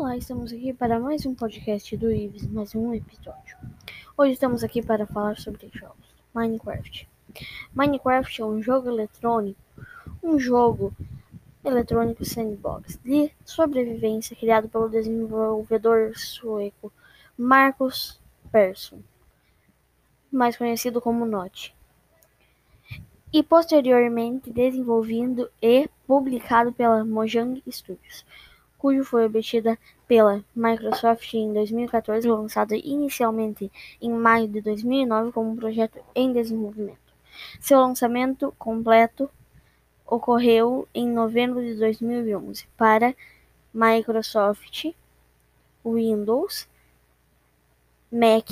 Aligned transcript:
Olá, 0.00 0.16
estamos 0.16 0.50
aqui 0.50 0.72
para 0.72 0.98
mais 0.98 1.26
um 1.26 1.34
podcast 1.34 1.94
do 1.94 2.10
Ives, 2.10 2.46
mais 2.46 2.74
um 2.74 2.94
episódio. 2.94 3.54
Hoje 4.16 4.32
estamos 4.32 4.64
aqui 4.64 4.80
para 4.80 5.06
falar 5.06 5.36
sobre 5.36 5.68
jogos. 5.74 6.08
Minecraft. 6.32 7.06
Minecraft 7.74 8.40
é 8.40 8.44
um 8.46 8.62
jogo 8.62 8.88
eletrônico, 8.88 9.60
um 10.22 10.38
jogo 10.38 10.90
eletrônico 11.62 12.24
sandbox 12.24 12.98
de 13.04 13.30
sobrevivência 13.44 14.34
criado 14.34 14.70
pelo 14.70 14.88
desenvolvedor 14.88 16.16
sueco 16.16 16.90
Marcus 17.36 18.18
Persson, 18.50 19.00
mais 20.32 20.56
conhecido 20.56 21.02
como 21.02 21.26
Notch, 21.26 21.72
e 23.30 23.42
posteriormente 23.42 24.50
desenvolvido 24.50 25.50
e 25.60 25.90
publicado 26.06 26.72
pela 26.72 27.04
Mojang 27.04 27.62
Studios 27.70 28.24
cujo 28.80 29.04
foi 29.04 29.26
obtida 29.26 29.78
pela 30.08 30.42
Microsoft 30.56 31.34
em 31.34 31.52
2014 31.52 32.26
e 32.26 32.30
lançado 32.30 32.74
inicialmente 32.74 33.70
em 34.00 34.10
maio 34.10 34.48
de 34.48 34.62
2009 34.62 35.32
como 35.32 35.50
um 35.50 35.56
projeto 35.56 36.00
em 36.14 36.32
desenvolvimento. 36.32 36.98
Seu 37.60 37.78
lançamento 37.78 38.54
completo 38.58 39.30
ocorreu 40.06 40.88
em 40.94 41.06
novembro 41.06 41.62
de 41.62 41.74
2011 41.74 42.66
para 42.74 43.14
Microsoft, 43.72 44.86
Windows, 45.84 46.66
Mac 48.10 48.50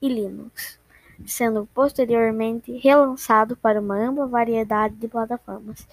e 0.00 0.08
Linux 0.08 0.80
sendo 1.26 1.68
posteriormente 1.74 2.72
relançado 2.78 3.56
para 3.56 3.80
uma 3.80 3.96
ampla 3.96 4.26
variedade 4.26 4.94
de 4.96 5.08
plataformas. 5.08 5.86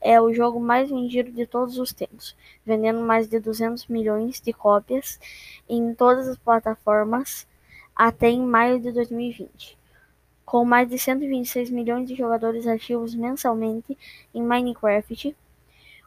É 0.00 0.20
o 0.20 0.32
jogo 0.32 0.58
mais 0.60 0.90
vendido 0.90 1.30
de 1.30 1.46
todos 1.46 1.78
os 1.78 1.92
tempos, 1.92 2.36
vendendo 2.64 3.00
mais 3.00 3.28
de 3.28 3.38
200 3.38 3.86
milhões 3.86 4.40
de 4.40 4.52
cópias 4.52 5.20
em 5.68 5.94
todas 5.94 6.28
as 6.28 6.36
plataformas 6.36 7.46
até 7.94 8.28
em 8.28 8.40
maio 8.44 8.80
de 8.80 8.92
2020. 8.92 9.78
Com 10.44 10.64
mais 10.64 10.88
de 10.88 10.98
126 10.98 11.70
milhões 11.70 12.08
de 12.08 12.14
jogadores 12.14 12.66
ativos 12.66 13.14
mensalmente 13.14 13.96
em 14.34 14.42
Minecraft, 14.42 15.36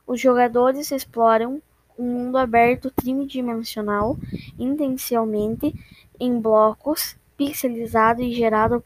os 0.06 0.20
jogadores 0.20 0.92
exploram 0.92 1.62
um 1.98 2.04
mundo 2.04 2.38
aberto 2.38 2.92
tridimensional, 2.92 4.18
intencionalmente 4.58 5.74
em 6.20 6.40
blocos 6.40 7.16
pixelizado 7.44 8.22
e 8.22 8.34
gerado 8.34 8.82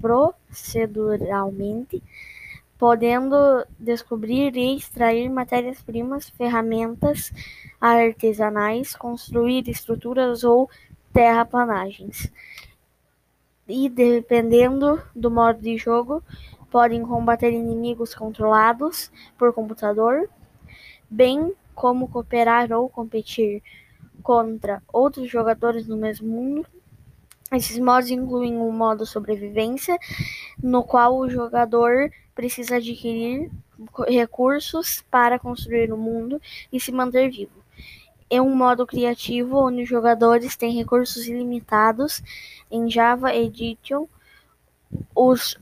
proceduralmente, 0.00 2.02
podendo 2.76 3.64
descobrir 3.78 4.56
e 4.56 4.76
extrair 4.76 5.30
matérias-primas, 5.30 6.28
ferramentas 6.30 7.32
artesanais, 7.80 8.96
construir 8.96 9.68
estruturas 9.68 10.42
ou 10.42 10.68
terraplanagens. 11.12 12.28
E 13.68 13.88
dependendo 13.88 15.00
do 15.14 15.30
modo 15.30 15.60
de 15.60 15.76
jogo, 15.76 16.20
podem 16.70 17.04
combater 17.04 17.52
inimigos 17.52 18.16
controlados 18.16 19.12
por 19.38 19.52
computador, 19.52 20.28
bem 21.08 21.54
como 21.72 22.08
cooperar 22.08 22.72
ou 22.72 22.88
competir 22.88 23.62
contra 24.24 24.82
outros 24.92 25.30
jogadores 25.30 25.86
no 25.86 25.96
mesmo 25.96 26.28
mundo 26.28 26.66
esses 27.52 27.78
modos 27.78 28.10
incluem 28.10 28.56
o 28.56 28.72
modo 28.72 29.06
sobrevivência, 29.06 29.96
no 30.62 30.82
qual 30.82 31.16
o 31.16 31.30
jogador 31.30 32.10
precisa 32.34 32.76
adquirir 32.76 33.50
recursos 34.08 35.04
para 35.10 35.38
construir 35.38 35.92
o 35.92 35.96
mundo 35.96 36.40
e 36.72 36.80
se 36.80 36.90
manter 36.90 37.30
vivo. 37.30 37.64
E 38.28 38.40
um 38.40 38.54
modo 38.54 38.86
criativo, 38.86 39.56
onde 39.56 39.82
os 39.82 39.88
jogadores 39.88 40.56
têm 40.56 40.74
recursos 40.74 41.28
ilimitados 41.28 42.22
em 42.70 42.90
Java 42.90 43.34
Edition. 43.34 44.06
Os, 45.14 45.58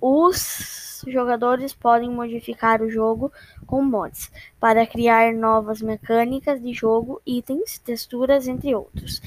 os 0.00 1.04
jogadores 1.06 1.72
podem 1.72 2.10
modificar 2.10 2.82
o 2.82 2.90
jogo 2.90 3.32
com 3.66 3.82
mods 3.82 4.30
para 4.60 4.86
criar 4.86 5.32
novas 5.32 5.80
mecânicas 5.80 6.60
de 6.60 6.72
jogo, 6.72 7.20
itens, 7.26 7.78
texturas, 7.78 8.46
entre 8.46 8.74
outros. 8.74 9.20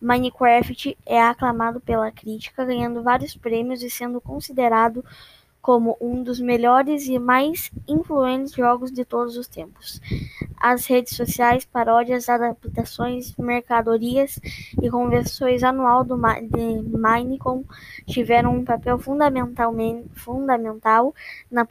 Minecraft 0.00 0.96
é 1.04 1.20
aclamado 1.20 1.80
pela 1.80 2.10
crítica, 2.10 2.64
ganhando 2.64 3.02
vários 3.02 3.36
prêmios 3.36 3.82
e 3.82 3.90
sendo 3.90 4.20
considerado 4.20 5.04
como 5.60 5.96
um 6.00 6.22
dos 6.22 6.40
melhores 6.40 7.06
e 7.06 7.18
mais 7.18 7.70
influentes 7.86 8.52
jogos 8.52 8.90
de 8.90 9.04
todos 9.04 9.36
os 9.36 9.46
tempos. 9.46 10.00
As 10.60 10.86
redes 10.86 11.16
sociais, 11.16 11.64
paródias, 11.64 12.28
adaptações, 12.28 13.34
mercadorias 13.36 14.38
e 14.82 14.90
convenções 14.90 15.62
anual 15.62 16.04
do 16.04 16.16
de 16.16 16.98
Minecon 16.98 17.64
tiveram 18.06 18.56
um 18.56 18.64
papel 18.64 18.98
fundamental 18.98 19.72
na, 21.50 21.66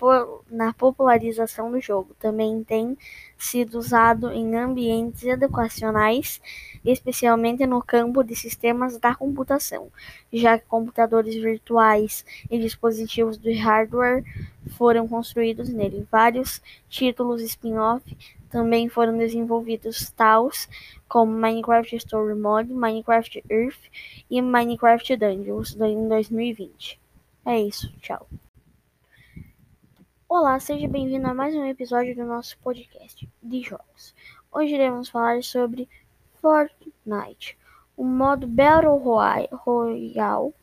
na 0.50 0.74
popularização 0.74 1.72
do 1.72 1.80
jogo. 1.80 2.16
Também 2.20 2.64
tem 2.64 2.98
sido 3.38 3.78
usado 3.78 4.32
em 4.32 4.56
ambientes 4.56 5.24
educacionais, 5.24 6.42
especialmente 6.84 7.66
no 7.66 7.82
campo 7.82 8.24
de 8.24 8.36
sistemas 8.36 8.98
da 8.98 9.14
computação, 9.14 9.92
já 10.32 10.58
que 10.58 10.66
computadores 10.66 11.36
virtuais 11.36 12.26
e 12.50 12.58
dispositivos 12.58 13.38
de 13.38 13.54
hardware 13.54 14.24
foram 14.72 15.08
construídos 15.08 15.70
nele. 15.70 16.08
Vários 16.12 16.62
títulos 16.90 17.42
spin-off 17.42 18.04
também 18.50 18.90
foram 18.90 19.18
desenvolvidos, 19.18 20.10
tais 20.12 20.70
como 21.08 21.32
Minecraft 21.32 21.96
Story 21.96 22.36
Mode, 22.36 22.74
Minecraft 22.74 23.44
Earth 23.50 23.80
e 24.30 24.42
Minecraft 24.42 25.16
Dungeons 25.16 25.76
em 25.76 26.08
2020. 26.08 27.00
É 27.46 27.60
isso, 27.60 27.92
tchau. 28.02 28.28
Olá, 30.30 30.60
seja 30.60 30.90
bem-vindo 30.90 31.26
a 31.26 31.34
mais 31.34 31.56
um 31.56 31.64
episódio 31.64 32.14
do 32.14 32.26
nosso 32.26 32.58
podcast 32.58 33.30
de 33.42 33.62
jogos. 33.62 34.14
Hoje 34.52 34.74
iremos 34.74 35.08
falar 35.08 35.42
sobre 35.42 35.88
Fortnite, 36.42 37.58
o 37.96 38.04
modo 38.04 38.46
Battle 38.46 38.98
Royale 38.98 40.54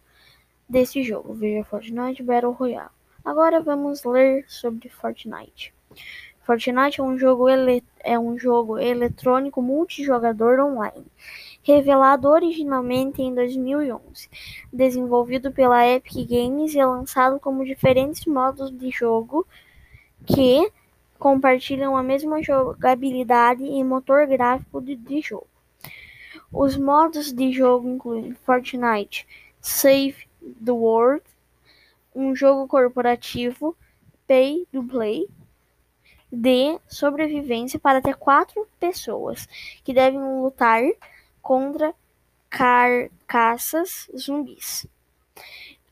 desse 0.68 1.02
jogo. 1.02 1.32
Veja 1.32 1.64
Fortnite 1.64 2.22
Battle 2.22 2.52
Royale. 2.52 2.90
Agora 3.24 3.62
vamos 3.62 4.04
ler 4.04 4.44
sobre 4.48 4.90
Fortnite. 4.90 5.72
Fortnite 6.42 7.00
é 7.00 7.02
um 7.02 7.16
jogo, 7.16 7.46
é 7.48 8.18
um 8.18 8.38
jogo 8.38 8.78
eletrônico 8.78 9.62
multijogador 9.62 10.60
online, 10.60 11.06
revelado 11.64 12.28
originalmente 12.28 13.22
em 13.22 13.34
2011, 13.34 14.28
desenvolvido 14.72 15.50
pela 15.50 15.86
Epic 15.86 16.28
Games 16.28 16.74
e 16.74 16.84
lançado 16.84 17.40
como 17.40 17.64
diferentes 17.64 18.26
modos 18.26 18.70
de 18.70 18.90
jogo 18.90 19.46
que 20.26 20.70
compartilham 21.18 21.96
a 21.96 22.02
mesma 22.02 22.42
jogabilidade 22.42 23.64
e 23.64 23.82
motor 23.82 24.26
gráfico 24.26 24.80
de, 24.80 24.94
de 24.94 25.22
jogo. 25.22 25.46
Os 26.52 26.76
modos 26.76 27.32
de 27.32 27.50
jogo 27.50 27.88
incluem 27.88 28.34
Fortnite 28.34 29.26
Save 29.60 30.16
the 30.62 30.70
World, 30.70 31.24
um 32.14 32.36
jogo 32.36 32.68
corporativo 32.68 33.74
pay 34.26 34.66
to 34.70 34.84
play 34.84 35.26
de 36.30 36.78
sobrevivência 36.86 37.78
para 37.78 37.98
até 37.98 38.12
quatro 38.12 38.66
pessoas 38.78 39.48
que 39.82 39.94
devem 39.94 40.20
lutar 40.20 40.82
contra 41.44 41.94
carcaças 42.48 44.10
zumbis 44.16 44.86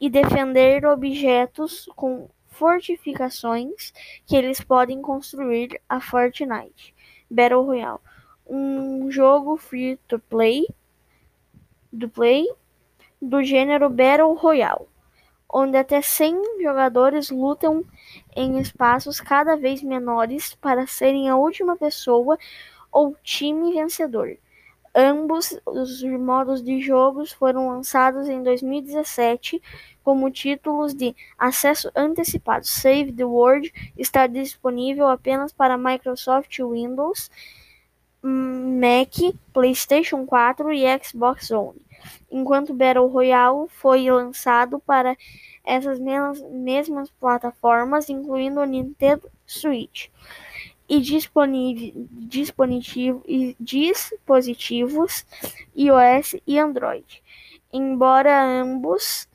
e 0.01 0.09
defender 0.09 0.87
objetos 0.87 1.87
com 1.95 2.31
fortificações 2.49 3.93
que 4.27 4.35
eles 4.35 4.63
podem 4.63 5.03
construir 5.03 5.79
a 5.87 6.01
Fortnite 6.01 6.95
Battle 7.31 7.65
Royale, 7.65 8.01
um 8.47 9.11
jogo 9.11 9.59
free 9.59 9.99
to 10.09 10.19
play 10.19 10.67
do 11.93 12.09
play 12.09 12.47
do 13.21 13.43
gênero 13.43 13.91
Battle 13.91 14.33
Royale 14.33 14.87
onde 15.53 15.77
até 15.77 16.01
100 16.01 16.63
jogadores 16.63 17.29
lutam 17.29 17.85
em 18.35 18.59
espaços 18.59 19.21
cada 19.21 19.55
vez 19.55 19.83
menores 19.83 20.55
para 20.55 20.87
serem 20.87 21.29
a 21.29 21.37
última 21.37 21.77
pessoa 21.77 22.39
ou 22.91 23.15
time 23.23 23.75
vencedor. 23.75 24.39
Ambos 24.95 25.59
os 25.65 26.03
modos 26.03 26.63
de 26.63 26.81
jogos 26.81 27.33
foram 27.33 27.69
lançados 27.69 28.29
em 28.29 28.43
2017 28.43 29.63
como 30.05 30.31
títulos 30.31 30.93
de 30.93 31.15
acesso 31.39 31.91
antecipado. 31.97 32.67
Save 32.67 33.13
the 33.13 33.25
World 33.25 33.73
está 33.97 34.27
disponível 34.27 35.09
apenas 35.09 35.53
para 35.53 35.79
Microsoft 35.79 36.59
Windows, 36.59 37.31
Mac, 38.23 39.35
PlayStation 39.53 40.27
4 40.27 40.73
e 40.73 40.85
Xbox 40.99 41.51
One 41.51 41.81
enquanto 42.31 42.75
Battle 42.75 43.07
Royale 43.07 43.69
foi 43.69 44.11
lançado 44.11 44.79
para 44.81 45.17
essas 45.65 45.99
mesmas 46.01 47.11
plataformas, 47.21 48.09
incluindo 48.09 48.61
o 48.61 48.65
Nintendo 48.65 49.31
Switch. 49.47 50.09
E 50.89 51.01
dispositivos 53.59 55.27
iOS 55.75 56.37
e 56.47 56.59
Android. 56.59 57.23
Embora 57.73 58.45
ambos 58.45 59.29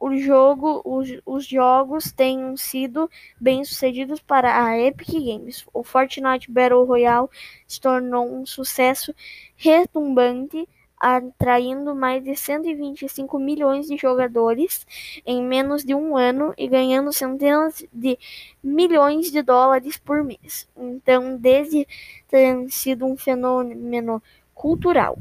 o 0.00 0.16
jogo, 0.16 0.80
os, 0.82 1.08
os, 1.26 1.46
jogos 1.46 2.10
tenham 2.10 2.56
sido 2.56 3.08
bem-sucedidos 3.38 4.18
para 4.20 4.64
a 4.64 4.78
Epic 4.78 5.10
Games. 5.10 5.66
O 5.74 5.84
Fortnite 5.84 6.50
Battle 6.50 6.84
Royale 6.84 7.28
se 7.68 7.78
tornou 7.78 8.34
um 8.34 8.46
sucesso 8.46 9.14
retumbante, 9.56 10.66
atraindo 11.00 11.94
mais 11.94 12.22
de 12.22 12.36
125 12.36 13.38
milhões 13.38 13.86
de 13.86 13.96
jogadores 13.96 14.86
em 15.24 15.42
menos 15.42 15.82
de 15.82 15.94
um 15.94 16.14
ano 16.14 16.52
e 16.58 16.68
ganhando 16.68 17.10
centenas 17.10 17.82
de 17.90 18.18
milhões 18.62 19.32
de 19.32 19.40
dólares 19.40 19.96
por 19.96 20.22
mês. 20.22 20.68
Então, 20.76 21.38
desde 21.38 21.88
ter 22.28 22.70
sido 22.70 23.06
um 23.06 23.16
fenômeno 23.16 24.22
cultural. 24.54 25.18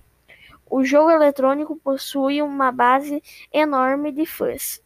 O 0.70 0.84
jogo 0.84 1.10
eletrônico 1.10 1.78
possui 1.78 2.42
uma 2.42 2.72
base 2.72 3.24
enorme 3.52 4.12
de 4.12 4.26
fãs 4.26 4.84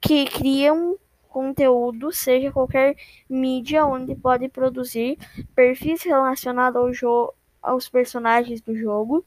que 0.00 0.24
criam 0.26 0.96
conteúdo, 1.28 2.12
seja 2.12 2.52
qualquer 2.52 2.96
mídia 3.28 3.84
onde 3.84 4.14
pode 4.14 4.48
produzir 4.48 5.18
perfis 5.54 6.02
relacionados 6.02 7.02
ao 7.02 7.34
aos 7.62 7.88
personagens 7.88 8.60
do 8.60 8.76
jogo, 8.76 9.24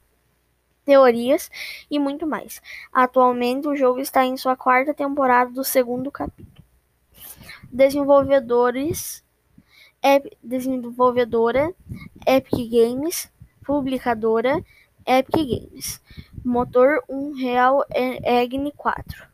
teorias 0.85 1.49
e 1.89 1.99
muito 1.99 2.25
mais. 2.25 2.61
Atualmente, 2.93 3.67
o 3.67 3.75
jogo 3.75 3.99
está 3.99 4.23
em 4.25 4.37
sua 4.37 4.55
quarta 4.55 4.93
temporada 4.93 5.51
do 5.51 5.63
segundo 5.63 6.11
capítulo. 6.11 6.63
Desenvolvedores, 7.71 9.23
ep, 10.01 10.37
desenvolvedora 10.43 11.73
Epic 12.25 12.69
Games, 12.69 13.31
publicadora 13.65 14.63
Epic 15.05 15.35
Games. 15.35 16.01
Motor 16.45 17.03
Unreal 17.09 17.83
Engine 17.91 18.71
4. 18.71 19.27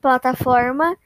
Plataforma 0.00 0.96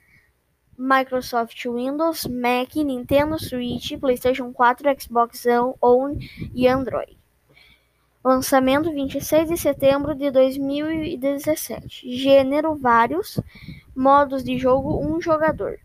Microsoft 0.76 1.64
Windows, 1.64 2.26
Mac, 2.26 2.76
Nintendo 2.76 3.38
Switch, 3.38 3.98
PlayStation 3.98 4.52
4, 4.52 5.00
Xbox 5.00 5.46
One 5.80 6.30
e 6.54 6.68
Android. 6.68 7.19
Lançamento 8.22 8.92
26 8.92 9.48
de 9.48 9.56
setembro 9.56 10.14
de 10.14 10.30
2017. 10.30 12.14
Gênero 12.16 12.76
vários. 12.76 13.40
Modos 13.96 14.44
de 14.44 14.58
jogo 14.58 15.00
um 15.02 15.20
jogador. 15.20 15.80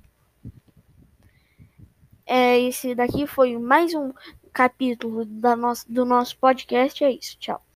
É, 2.26 2.60
esse 2.60 2.94
daqui 2.94 3.26
foi 3.26 3.58
mais 3.58 3.94
um 3.94 4.12
capítulo 4.52 5.24
da 5.26 5.56
nossa, 5.56 5.86
do 5.88 6.04
nosso 6.04 6.38
podcast. 6.38 7.04
É 7.06 7.12
isso. 7.12 7.38
Tchau. 7.40 7.64